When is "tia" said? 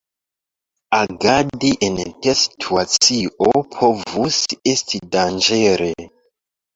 2.23-2.33